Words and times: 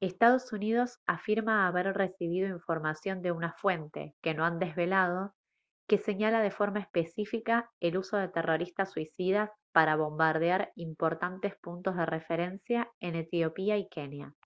estados 0.00 0.52
unidos 0.52 1.00
afirma 1.08 1.66
haber 1.66 1.92
recibido 1.92 2.46
información 2.46 3.20
de 3.20 3.32
una 3.32 3.52
fuente 3.52 4.14
que 4.22 4.32
no 4.32 4.44
ha 4.44 4.50
desvelado 4.52 5.34
que 5.88 5.98
señala 5.98 6.40
de 6.40 6.52
forma 6.52 6.78
específica 6.78 7.68
el 7.80 7.96
uso 7.98 8.16
de 8.16 8.28
terroristas 8.28 8.92
suicidas 8.92 9.50
para 9.72 9.96
bombardear 9.96 10.70
«importantes 10.76 11.56
puntos 11.60 11.96
de 11.96 12.06
referencia» 12.06 12.92
en 13.02 13.16
etiopía 13.16 13.76
y 13.76 13.88
kenia 13.88 14.36